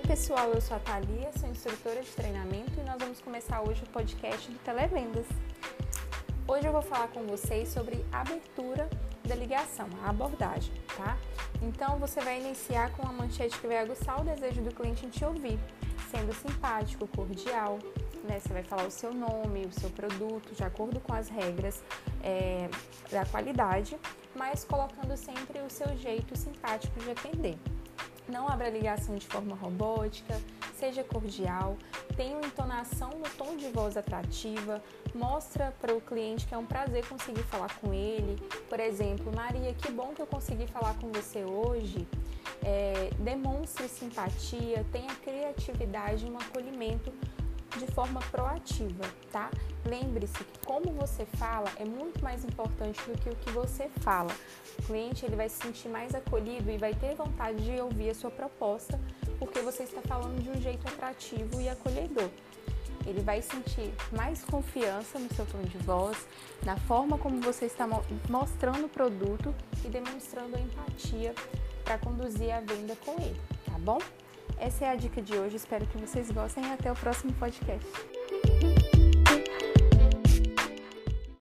pessoal, 0.00 0.50
eu 0.50 0.60
sou 0.60 0.76
a 0.76 0.80
Thalia, 0.80 1.30
sou 1.38 1.48
instrutora 1.48 2.02
de 2.02 2.10
treinamento 2.10 2.78
e 2.78 2.82
nós 2.82 2.96
vamos 2.98 3.20
começar 3.20 3.62
hoje 3.62 3.82
o 3.82 3.86
podcast 3.88 4.50
do 4.50 4.58
Televendas. 4.58 5.24
Hoje 6.46 6.66
eu 6.66 6.72
vou 6.72 6.82
falar 6.82 7.08
com 7.08 7.26
vocês 7.26 7.70
sobre 7.70 8.04
a 8.12 8.20
abertura 8.20 8.90
da 9.24 9.34
ligação, 9.34 9.88
a 10.04 10.10
abordagem, 10.10 10.72
tá? 10.96 11.16
Então 11.62 11.98
você 11.98 12.20
vai 12.20 12.38
iniciar 12.40 12.92
com 12.92 13.02
uma 13.02 13.12
manchete 13.12 13.58
que 13.58 13.66
vai 13.66 13.78
aguçar 13.78 14.20
o 14.20 14.24
desejo 14.24 14.60
do 14.60 14.74
cliente 14.74 15.06
em 15.06 15.08
te 15.08 15.24
ouvir, 15.24 15.58
sendo 16.10 16.32
simpático, 16.34 17.06
cordial, 17.08 17.78
né? 18.24 18.38
Você 18.38 18.52
vai 18.52 18.62
falar 18.62 18.86
o 18.86 18.90
seu 18.90 19.14
nome, 19.14 19.64
o 19.64 19.72
seu 19.72 19.88
produto, 19.88 20.54
de 20.54 20.62
acordo 20.62 21.00
com 21.00 21.14
as 21.14 21.28
regras 21.28 21.82
é, 22.22 22.68
da 23.10 23.24
qualidade, 23.24 23.96
mas 24.34 24.62
colocando 24.62 25.16
sempre 25.16 25.58
o 25.60 25.70
seu 25.70 25.96
jeito 25.96 26.36
simpático 26.36 27.00
de 27.00 27.10
atender 27.10 27.56
não 28.28 28.48
abra 28.48 28.68
ligação 28.68 29.16
de 29.16 29.26
forma 29.26 29.54
robótica, 29.54 30.40
seja 30.78 31.02
cordial, 31.04 31.76
tenha 32.16 32.36
uma 32.36 32.46
entonação 32.46 33.10
no 33.10 33.28
tom 33.36 33.56
de 33.56 33.68
voz 33.70 33.96
atrativa, 33.96 34.82
mostra 35.14 35.72
para 35.80 35.94
o 35.94 36.00
cliente 36.00 36.46
que 36.46 36.54
é 36.54 36.58
um 36.58 36.66
prazer 36.66 37.06
conseguir 37.06 37.42
falar 37.44 37.74
com 37.80 37.92
ele. 37.92 38.36
Por 38.68 38.80
exemplo, 38.80 39.34
Maria, 39.34 39.72
que 39.74 39.90
bom 39.90 40.12
que 40.14 40.20
eu 40.20 40.26
consegui 40.26 40.66
falar 40.66 40.94
com 40.94 41.10
você 41.12 41.44
hoje. 41.44 42.06
É, 42.62 43.10
demonstre 43.18 43.88
simpatia, 43.88 44.84
tenha 44.90 45.14
criatividade 45.16 46.26
e 46.26 46.30
um 46.30 46.38
acolhimento 46.38 47.12
de 47.78 47.86
forma 47.92 48.20
proativa, 48.30 49.04
tá? 49.30 49.50
Lembre-se 49.84 50.42
que 50.44 50.58
como 50.66 50.92
você 50.92 51.24
fala 51.24 51.70
é 51.76 51.84
muito 51.84 52.22
mais 52.22 52.44
importante 52.44 53.00
do 53.02 53.18
que 53.18 53.28
o 53.28 53.36
que 53.36 53.50
você 53.50 53.88
fala. 54.00 54.32
O 54.78 54.82
cliente 54.82 55.24
ele 55.24 55.36
vai 55.36 55.48
se 55.48 55.56
sentir 55.56 55.88
mais 55.88 56.14
acolhido 56.14 56.70
e 56.70 56.78
vai 56.78 56.94
ter 56.94 57.14
vontade 57.14 57.64
de 57.64 57.80
ouvir 57.80 58.10
a 58.10 58.14
sua 58.14 58.30
proposta 58.30 59.00
porque 59.38 59.60
você 59.60 59.82
está 59.82 60.00
falando 60.02 60.42
de 60.42 60.50
um 60.50 60.60
jeito 60.60 60.86
atrativo 60.88 61.60
e 61.60 61.68
acolhedor. 61.68 62.30
Ele 63.06 63.20
vai 63.20 63.40
sentir 63.40 63.92
mais 64.10 64.42
confiança 64.44 65.18
no 65.18 65.32
seu 65.32 65.46
tom 65.46 65.62
de 65.62 65.78
voz, 65.78 66.26
na 66.64 66.76
forma 66.76 67.16
como 67.16 67.40
você 67.40 67.66
está 67.66 67.86
mostrando 68.28 68.86
o 68.86 68.88
produto 68.88 69.54
e 69.84 69.88
demonstrando 69.88 70.56
a 70.56 70.60
empatia 70.60 71.32
para 71.84 71.98
conduzir 71.98 72.50
a 72.50 72.60
venda 72.60 72.96
com 73.04 73.12
ele, 73.12 73.40
tá 73.64 73.78
bom? 73.78 73.98
Essa 74.58 74.86
é 74.86 74.90
a 74.90 74.94
dica 74.94 75.20
de 75.20 75.36
hoje, 75.36 75.56
espero 75.56 75.86
que 75.86 75.98
vocês 75.98 76.30
gostem 76.30 76.64
e 76.64 76.72
até 76.72 76.90
o 76.90 76.94
próximo 76.94 77.32
podcast. 77.34 77.86